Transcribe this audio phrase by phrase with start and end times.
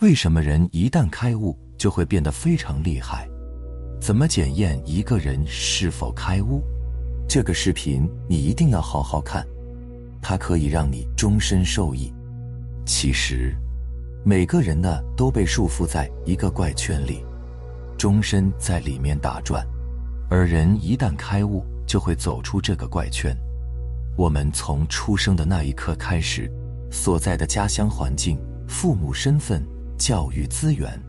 [0.00, 3.26] 为什么人一旦开悟就会变得非常厉害？
[3.98, 6.62] 怎么检验一个人是否开悟？
[7.26, 9.46] 这个视频你一定要好好看，
[10.20, 12.12] 它可以让你终身受益。
[12.84, 13.56] 其实，
[14.22, 17.24] 每个人呢都被束缚在一个怪圈里，
[17.96, 19.66] 终身在里面打转。
[20.28, 23.34] 而人一旦开悟，就会走出这个怪圈。
[24.14, 26.52] 我们从出生的那一刻开始，
[26.90, 28.38] 所在的家乡环境、
[28.68, 29.66] 父母身份、
[29.96, 31.00] 教育资源，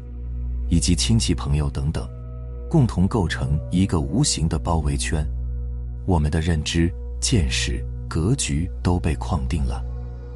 [0.70, 2.08] 以及亲戚朋友等等，
[2.70, 5.26] 共同构成一个无形的包围圈。
[6.05, 9.84] 我们的认知、见识、格局都被框定了。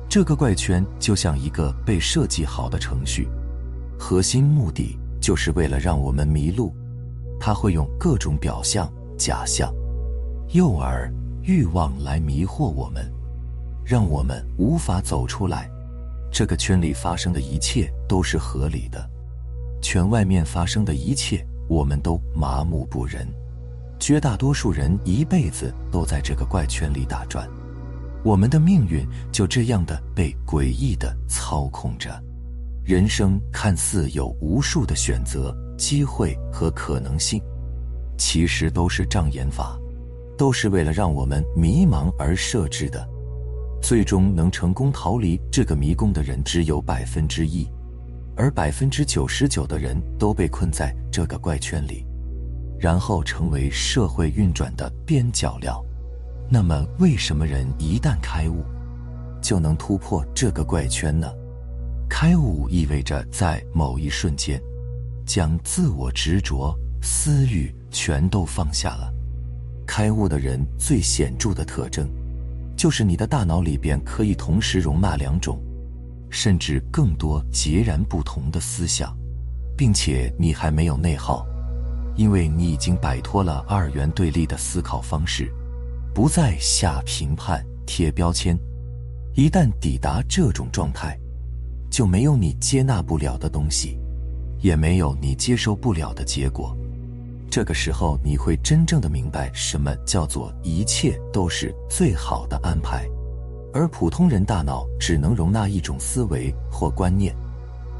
[0.09, 3.27] 这个怪圈就像一个被设计好的程序，
[3.97, 6.73] 核心目的就是为了让我们迷路。
[7.39, 9.73] 他会用各种表象、假象、
[10.49, 11.09] 诱饵、
[11.41, 13.09] 欲望来迷惑我们，
[13.83, 15.69] 让我们无法走出来。
[16.31, 19.09] 这个圈里发生的一切都是合理的，
[19.81, 23.25] 圈外面发生的一切我们都麻木不仁。
[24.01, 27.47] 绝大多数人一辈子都在这个怪圈里打转，
[28.21, 32.21] 我们的命运就这样的被诡异的操控着。
[32.83, 35.55] 人生看似有无数的选择。
[35.77, 37.41] 机会和可能性，
[38.15, 39.79] 其实都是障眼法，
[40.37, 43.07] 都是为了让我们迷茫而设置的。
[43.81, 47.67] 最终能成功逃离这个迷宫的人只有百分之一，
[48.41, 52.03] 而百分之九十九的人都被困在这个怪圈里，
[52.79, 55.79] 然后成为社会运转的边角料。
[56.49, 58.65] 那么，为什么人一旦开悟，
[59.43, 61.31] 就能突破这个怪圈呢？
[62.09, 64.59] 开悟意味着在某一瞬间。
[65.23, 69.13] 将自我执着、私欲全都放下了。
[69.85, 72.09] 开悟的人最显著的特征，
[72.75, 75.61] 就是你的大脑里边可以同时容纳两种，
[76.31, 79.15] 甚至更多截然不同的思想，
[79.77, 81.45] 并且你还没有内耗，
[82.15, 85.53] 因为你已经摆脱了二元对立的思考方式，
[86.15, 88.57] 不再下评判、贴标签。
[89.35, 91.15] 一旦抵达这种状态，
[91.91, 93.99] 就没有你接纳不了的东西。
[94.61, 96.77] 也没有你接受不了的结果。
[97.49, 103.09] 这个时候，你会真正的明白什么叫做一切都是最好的安排。
[103.73, 107.35] 而普通人大脑只能容纳一种思维或观念，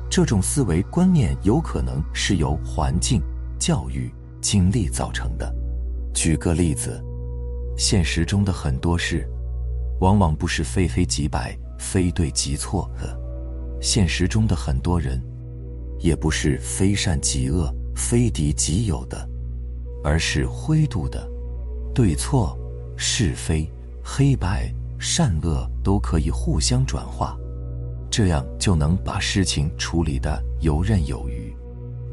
[0.10, 3.22] 这种思维观念有可能是由环境、
[3.60, 4.12] 教育、
[4.42, 5.54] 经历造成的。
[6.14, 7.04] 举个例子，
[7.78, 9.28] 现实中的很多事，
[10.00, 13.18] 往往不是非黑即白、非对即错的。
[13.82, 15.22] 现实中的很多人。
[16.04, 19.30] 也不是非善即恶、非敌即友的，
[20.04, 21.30] 而是灰度的，
[21.94, 22.58] 对错、
[22.98, 23.72] 是非、
[24.04, 27.36] 黑白、善恶都可以互相转化，
[28.12, 31.52] 这样就能把事情处理的游刃有余，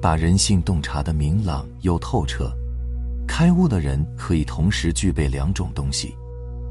[0.00, 2.50] 把人性洞察的明朗又透彻。
[3.26, 6.16] 开悟的人可以同时具备两种东西，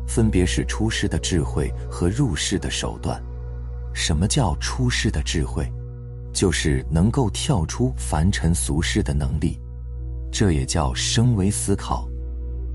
[0.07, 3.23] 分别是出世的智慧和入世的手段。
[3.93, 5.71] 什么叫出世的智慧？
[6.33, 9.59] 就是能够跳出凡尘俗世的能力，
[10.31, 12.09] 这也叫升维思考。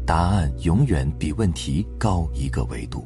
[0.07, 3.05] 答案永远比问题高一个维度。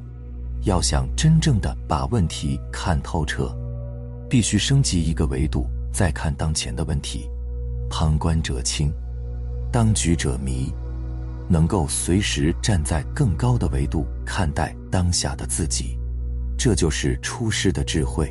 [0.67, 3.57] 要想真正的把问题看透彻，
[4.29, 7.31] 必须升级一个维度，再看当前的问题。
[7.89, 8.93] 旁观者清，
[9.73, 10.73] 当局者迷。
[11.49, 15.97] 能够随时站在更高的维度看待当下的自己，
[16.59, 18.29] 这就是出世的智慧。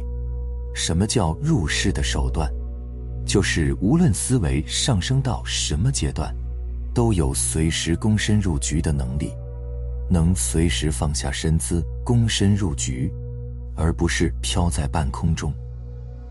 [0.74, 2.52] 什么叫入世的手段？
[3.26, 6.36] 就是无论思维上升到什么阶段，
[6.94, 9.32] 都有随时躬身入局的能力，
[10.10, 13.12] 能随时放下身姿，躬身入局，
[13.76, 15.54] 而不是飘在半空中，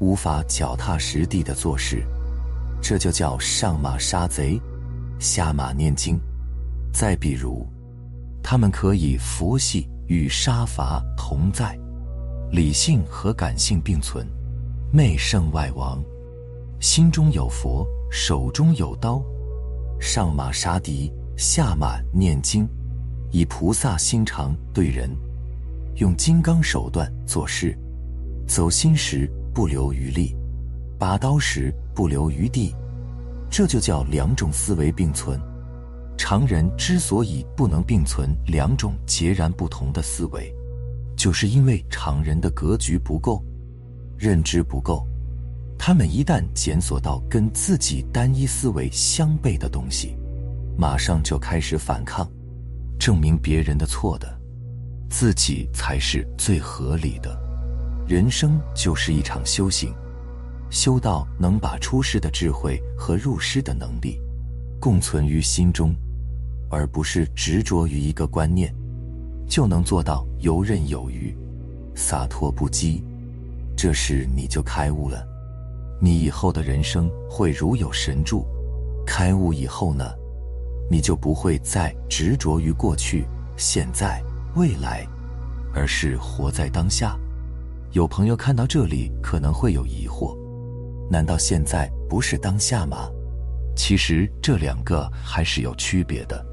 [0.01, 2.05] 无法脚踏实地的做事。
[2.81, 4.61] 这就叫上马杀贼，
[5.19, 6.21] 下马念经。
[6.93, 7.67] 再比如，
[8.43, 11.79] 他们可以佛系与杀伐同在。
[12.53, 14.25] 理性和感性并存，
[14.93, 16.01] 内圣外王，
[16.79, 19.21] 心中有佛，手中有刀，
[19.99, 22.69] 上马杀敌，下马念经，
[23.35, 25.11] 以菩萨心肠对人，
[25.97, 27.77] 用金刚手段做事，
[28.47, 30.33] 走心时不留余力，
[31.01, 32.73] 拔刀时不留余地，
[33.51, 35.37] 这就叫两种思维并存。
[36.17, 40.55] 常人之所以不能并存两种截然不同的思维。
[41.17, 43.43] 就是因为常人的格局不够，
[44.17, 45.05] 认知不够，
[45.77, 50.15] 他们一旦检索到跟自己单一思维相悖的东西，
[50.79, 52.31] 马上就开始反抗，
[52.99, 54.41] 证明别人的错的，
[55.11, 57.39] 自己才是最合理的。
[58.07, 59.95] 人生就是一场修行，
[60.71, 64.21] 修到能把出世的智慧和入世的能力
[64.81, 65.95] 共存于心中，
[66.71, 68.75] 而不是执着于一个观念，
[69.49, 71.35] 就能做到游刃有余、
[71.95, 73.03] 洒脱不羁。
[73.77, 75.27] 这时你就开悟了，
[76.01, 78.47] 你以后的人生会如有神助。
[79.07, 80.13] 开悟以后呢，
[80.91, 83.27] 你就不会再执着于过去、
[83.57, 84.23] 现在、
[84.55, 85.07] 未来，
[85.75, 87.17] 而是活在当下。
[87.93, 90.37] 有朋友看到这里可能会有疑惑：
[91.11, 93.09] 难道现在不是当下吗？
[93.77, 96.45] 其实这两个还是有区别的。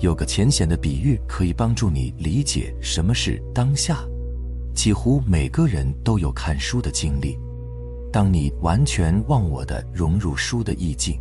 [0.00, 3.98] 有个浅显的比喻可以帮助你理解什么是当下。
[4.74, 7.38] 几乎每个人都有看书的经历。
[8.12, 11.18] 当你完全忘我的融入书的意境，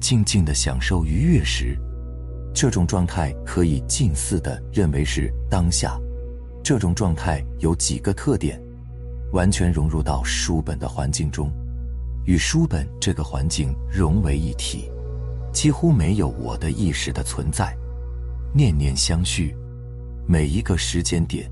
[0.00, 1.78] 静静的享受愉悦时，
[2.54, 5.96] 这种状态可以近似的认为是当下。
[6.62, 8.60] 这种状态有几个特点。
[9.32, 11.52] 完全融入到书本的环境中，
[12.24, 14.90] 与书本这个环境融为一体，
[15.52, 17.72] 几乎没有我的意识的存在，
[18.52, 19.54] 念念相续，
[20.26, 21.48] 每一个时间点，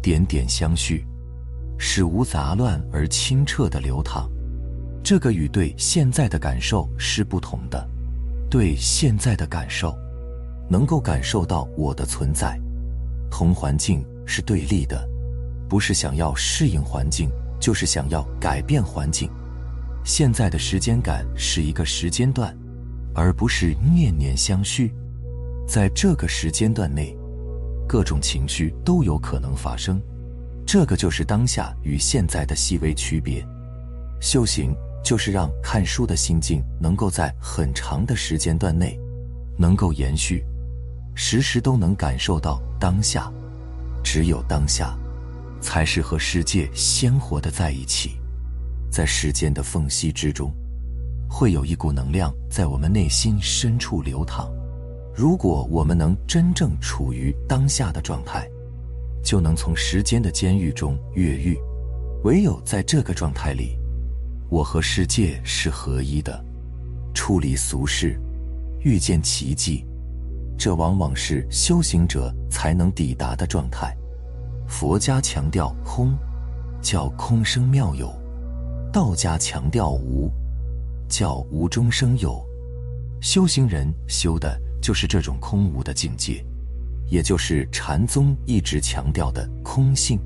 [0.00, 1.04] 点点相续，
[1.76, 4.30] 使无杂乱而清澈的流淌。
[5.02, 7.88] 这个与对现在的感受是不同的。
[8.50, 9.94] 对现在的感受，
[10.70, 12.58] 能够感受到我的存在，
[13.30, 15.06] 同环境是对立的。
[15.68, 17.30] 不是想要适应环境，
[17.60, 19.30] 就是想要改变环境。
[20.02, 22.56] 现在的时间感是一个时间段，
[23.14, 24.94] 而不是念念相续。
[25.66, 27.14] 在这个时间段内，
[27.86, 30.00] 各种情绪都有可能发生。
[30.66, 33.46] 这个就是当下与现在的细微区别。
[34.20, 34.74] 修行
[35.08, 39.00] 就是让看书的心境能够在很长的时间段内
[39.56, 40.44] 能够延续，
[41.14, 43.32] 时时都能感受到当下。
[44.04, 44.94] 只有当下。
[45.62, 48.18] 才是和世界鲜活的在一起，
[48.90, 50.52] 在时间的缝隙之中，
[51.26, 54.46] 会有一股能量在我们内心深处流淌。
[55.16, 58.46] 如果我们能真正处于当下的状态，
[59.24, 61.58] 就能从时间的监狱中越狱。
[62.24, 63.77] 唯有在这个状态里，
[64.50, 66.42] 我和世界是合一的，
[67.14, 68.18] 处理俗事，
[68.80, 69.84] 遇见奇迹，
[70.56, 73.94] 这往往是修行者才能抵达的状态。
[74.66, 76.16] 佛家强调空，
[76.80, 78.08] 叫空生妙有；
[78.90, 80.30] 道家强调无，
[81.08, 82.42] 叫无中生有。
[83.20, 86.42] 修行人修的就是这种空无的境界，
[87.10, 90.18] 也就是禅宗一直强调的空性。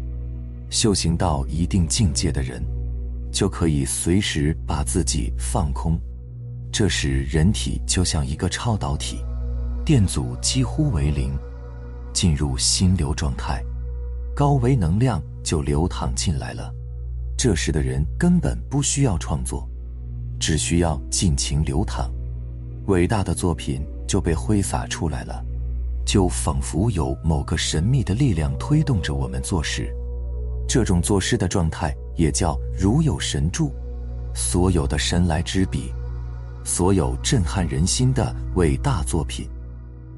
[0.71, 2.63] 修行到一定境界的人，
[3.33, 5.99] 就可以随时把自己放空，
[6.71, 9.25] 这时人体就像一个超导体，
[9.85, 11.33] 电阻几乎为零，
[12.13, 13.65] 进入心流状态。
[14.37, 16.73] 高维能量就流淌进来了，
[17.37, 19.69] 这时的人根本不需要创作，
[20.39, 22.11] 只需要尽情流淌，
[22.87, 25.43] 伟大的作品就被挥洒出来了，
[26.05, 29.91] 就仿佛有某个神秘的力量推动着我们做事。
[30.69, 33.73] 这种作诗的状态也叫如有神助。
[34.35, 35.93] 所有的神来之笔，
[36.65, 39.49] 所有震撼人心的伟大作品，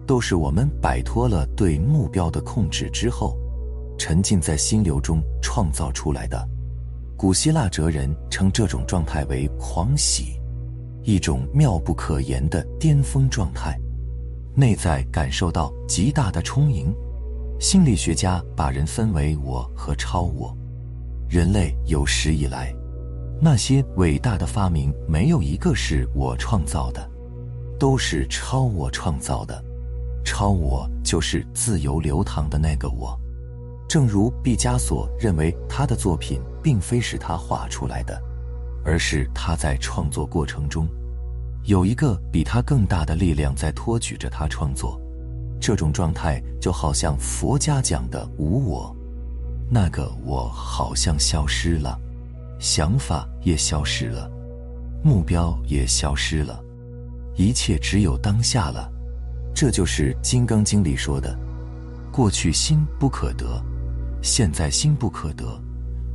[0.07, 3.37] 都是我们摆脱了对目标的控制之后。
[3.97, 6.49] 沉浸在心流中创造出来的，
[7.17, 10.41] 古希腊哲人称这种状态为狂喜，
[11.05, 13.79] 一种妙不可言的巅峰状态，
[14.55, 16.93] 内在感受到极大的充盈。
[17.61, 20.55] 心理学家把人分为我和超我。
[21.35, 22.73] 人类有史以来，
[23.41, 27.11] 那些伟大的发明没有一个是我创造的，
[27.77, 29.61] 都是超我创造的。
[30.25, 33.19] 超我就是自由流淌的那个我。
[33.89, 38.17] 正如毕加索认为，他的作品并非是他画出来的，
[38.85, 40.87] 而是他在创作过程中，
[41.65, 45.01] 有一个比他更大的力量在托举着他创作。
[45.61, 48.97] 这种状态就好像佛家讲的无我，
[49.71, 51.99] 那个我好像消失了，
[52.59, 54.31] 想法也消失了，
[55.03, 56.63] 目标也消失了，
[57.37, 58.91] 一切只有当下了。
[59.55, 61.39] 这就是《金刚经》里说的
[62.13, 63.63] ：“过去心不可得。”
[64.23, 65.45] 现在心不可得，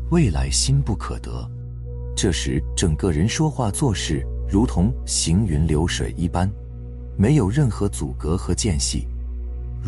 [0.10, 1.48] 未来心不可得。
[2.16, 6.52] 这时，整个人说话做事如同行云流水一般，
[7.16, 9.08] 没有任何阻隔和间隙。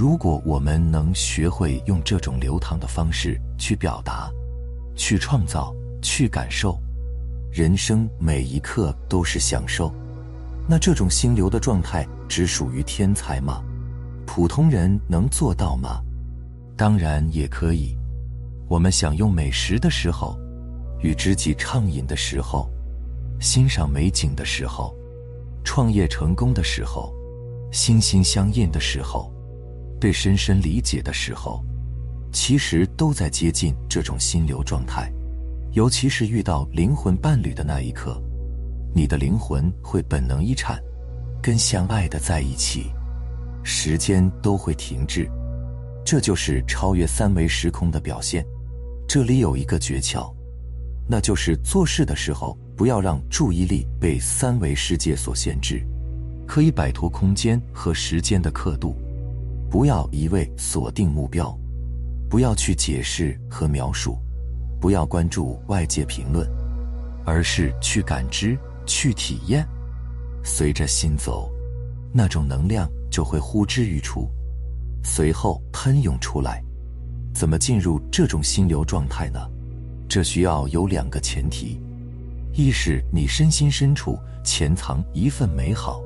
[0.01, 4.31] 如果我们能学会用这种流淌的方式去表达、
[4.96, 6.75] 去创造、去感受，
[7.51, 9.93] 人生每一刻都是享受。
[10.67, 13.62] 那这种心流的状态只属于天才吗？
[14.25, 16.01] 普通人能做到吗？
[16.75, 17.96] 当然也可以。
[18.67, 20.36] 我们享用美食的时候，
[21.03, 22.67] 与知己畅饮的时候，
[23.39, 24.96] 欣赏美景的时候，
[25.63, 27.13] 创业成功的时候，
[27.72, 29.31] 心心相印的时候，
[30.01, 31.63] 被深深理解的时候，
[32.34, 35.10] 其实都在接近这种心流状态。
[35.74, 38.20] 尤其是遇到灵魂伴侣的那一刻，
[38.96, 40.81] 你的灵魂会本能一颤，
[41.41, 42.91] 跟相爱的在一起，
[43.63, 45.29] 时间都会停滞。
[46.03, 48.43] 这就是超越三维时空的表现。
[49.08, 50.34] 这里有一个诀窍。
[51.08, 55.86] 那就是做事的时候，不要让注意力被三维世界所限制，
[56.48, 58.96] 可以摆脱空间和时间的刻度。
[59.72, 61.58] 不要一味锁定目标，
[62.30, 64.18] 不要去解释和描述，
[64.82, 66.46] 不要关注外界评论，
[67.25, 69.66] 而是去感知、去体验。
[70.44, 71.50] 随着心走，
[72.12, 74.30] 那种能量就会呼之欲出，
[75.06, 76.62] 随后喷涌出来。
[77.34, 79.40] 怎么进入这种心流状态呢？
[80.10, 81.80] 这需要有两个前提：
[82.51, 86.01] 一是你身心深处潜藏一份美好，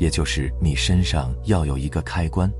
[0.00, 2.50] 也就是你身上要有一个开关；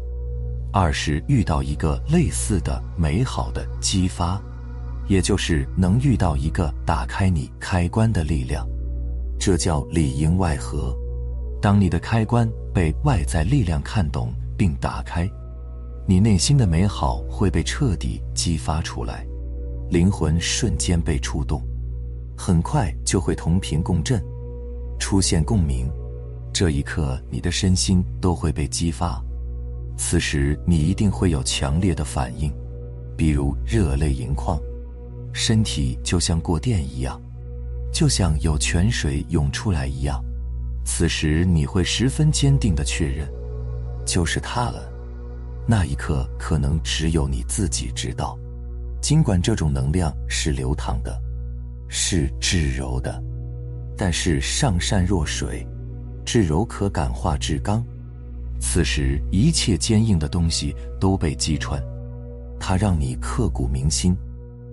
[0.72, 4.40] 二是遇到一个类似的美好的激发，
[5.08, 8.66] 也就是能遇到一个打开你开关的力量。
[9.38, 10.94] 这叫里应外合。
[11.60, 15.28] 当你的开关被外在力量看懂并打开，
[16.06, 19.26] 你内心的美好会被彻底激发出来。
[19.90, 21.62] 灵魂瞬间被触动，
[22.36, 24.22] 很快就会同频共振，
[24.98, 25.90] 出现共鸣。
[26.52, 29.22] 这一刻，你的身心都会被激发。
[29.98, 32.50] 此时，你一定会有强烈的反应，
[33.16, 34.58] 比如热泪盈眶，
[35.32, 37.20] 身体就像过电一样，
[37.92, 40.24] 就像有泉水涌出来一样。
[40.84, 43.28] 此时，你会十分坚定的确认，
[44.06, 44.88] 就是他了。
[45.66, 48.38] 那一刻，可能只有你自己知道。
[49.02, 51.20] 尽管这种能量是流淌的，
[51.88, 53.20] 是至柔的，
[53.96, 55.66] 但是上善若水，
[56.24, 57.84] 至柔可感化至刚。
[58.60, 61.82] 此时一切坚硬的东西都被击穿，
[62.58, 64.16] 它让你刻骨铭心，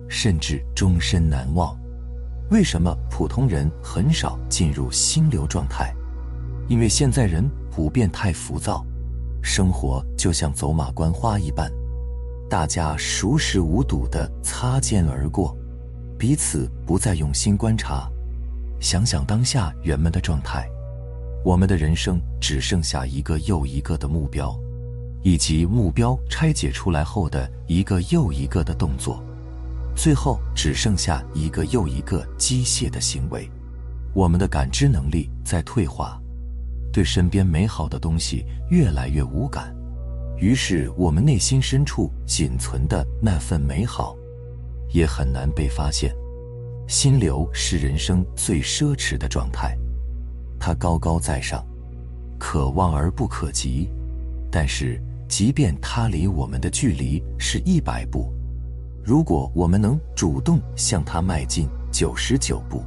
[0.08, 1.76] 甚至终身难忘。
[2.50, 5.94] 为什么普通人很少进入心流状态？
[6.68, 8.84] 因为现在人普遍太浮躁，
[9.42, 11.70] 生活就像走马观花一般。
[12.48, 15.56] 大家熟视无睹地擦肩而过，
[16.16, 18.08] 彼此不再用心观察。
[18.78, 20.68] 想想当下人们的状态，
[21.46, 24.52] 我们的人生只剩下一个又一个的目标，
[25.22, 29.22] 以及目标拆解出来后的一个又一个的动作，
[29.94, 33.48] 最后只剩下一个又一个机械的行为。
[34.12, 36.20] 我们的感知能力在退化，
[36.92, 39.72] 对身边美好的东西越来越无感。
[40.38, 44.16] 于是，我们内心深处仅存的那份美好，
[44.92, 46.12] 也很难被发现。
[46.88, 49.78] 心流是人生最奢侈的状态，
[50.66, 51.64] 他高高在上，
[52.40, 53.88] 可望而不可及。
[54.50, 58.32] 但是，即便他离我们的距离是一百步，
[59.04, 62.82] 如果我们能主动向他迈进九十九步，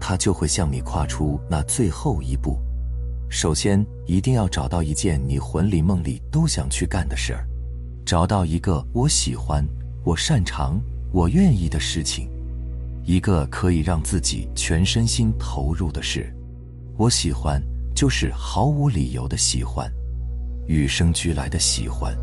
[0.00, 2.58] 他就会向你跨出那最后一步。
[3.30, 7.46] 首先，一定要找到一件你魂里梦里都想去干的事儿，
[8.04, 9.64] 找到一个我喜欢、
[10.02, 10.80] 我擅长、
[11.12, 12.28] 我愿意的事情，
[13.04, 16.34] 一个可以让自己全身心投入的事。
[16.96, 17.60] 我喜欢，
[17.92, 19.90] 就是毫无理由的喜欢，
[20.68, 22.16] 与生俱来的喜欢。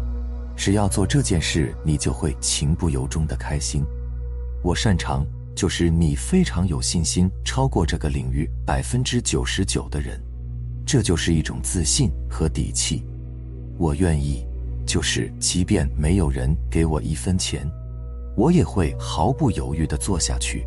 [0.55, 3.83] 只要做这件事，你就会情不由衷的开心。
[4.63, 10.17] 我擅长，就是你非常有信心，超过这个领域百分之九十九的人。
[10.85, 13.03] 这就是一种自信和底气。
[13.77, 14.45] 我愿意，
[14.85, 17.69] 就是即便没有人给我一分钱，
[18.37, 20.65] 我也会毫不犹豫地做下去。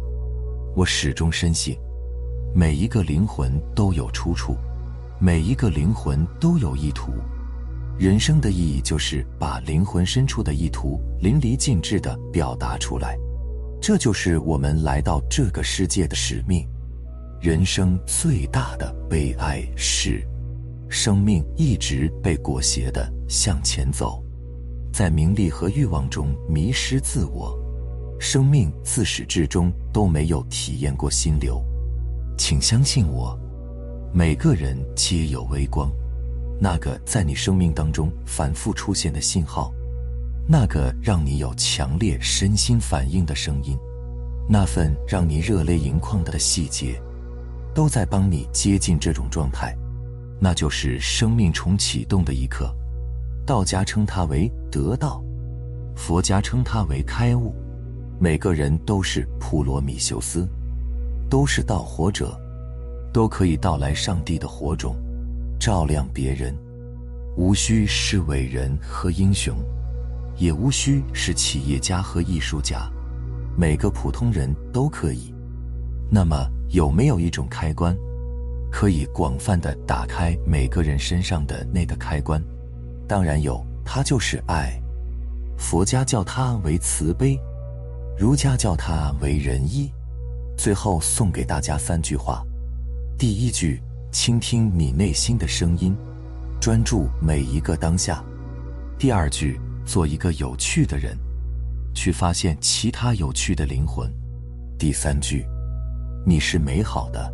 [0.76, 1.78] 我始终深信，
[2.56, 4.56] 每一个灵魂都有出处，
[5.18, 7.11] 每一个灵魂都有意图。
[7.99, 13.18] 人生的意义就是把灵魂深处的意图淋漓尽致地表达出来，
[13.82, 16.64] 这就是我们来到这个世界的使命。
[17.40, 20.25] 人生最大的悲哀是，
[20.88, 24.23] 生命一直被裹挟的向前走，
[24.92, 27.52] 在名利和欲望中迷失自我，
[28.20, 31.61] 生命自始至终都没有体验过心流。
[32.36, 33.38] 请相信我，
[34.12, 35.90] 每个人皆有微光，
[36.60, 39.72] 那个在你生命当中反复出现的信号，
[40.48, 43.78] 那个让你有强烈身心反应的声音，
[44.48, 47.00] 那份让你热泪盈眶的细节。
[47.74, 49.76] 都在帮你接近这种状态，
[50.38, 52.72] 那就是生命重启动的一刻。
[53.44, 55.20] 道家称它为得道，
[55.96, 57.52] 佛家称它为开悟。
[58.20, 60.48] 每个人都是普罗米修斯，
[61.28, 62.38] 都是盗火者，
[63.12, 64.97] 都可以到来上帝的火种，
[65.59, 66.54] 照亮别人。
[67.37, 69.57] 无需是伟人和英雄，
[70.37, 72.88] 也无需是企业家和艺术家，
[73.57, 75.35] 每个普通人都可以。
[76.11, 77.97] 那么，有没有一种开关，
[78.71, 82.40] 可以广泛的打开每个人身上的那个开关？
[83.09, 84.81] 当然有，它就是爱。
[85.57, 87.38] 佛家叫它为慈悲，
[88.19, 89.90] 儒家叫它为仁义。
[90.56, 92.44] 最后送给大家三句话：
[93.18, 93.80] 第一句，
[94.12, 95.96] 倾听你内心的声音，
[96.61, 98.25] 专注每一个当下；
[98.99, 101.18] 第二句，做一个有趣的人，
[101.94, 104.08] 去发现其他有趣的灵魂；
[104.78, 105.44] 第三句，
[106.25, 107.32] 你是美好的，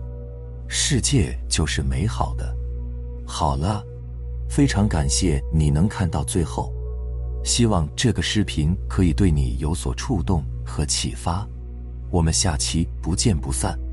[0.67, 2.57] 世界就是美好的。
[3.27, 3.85] 好了，
[4.49, 6.73] 非常感谢你能看到最后。
[7.45, 11.49] 希望这个视频可以对你有所触动和启发，
[12.11, 13.90] 我们下期不见不散。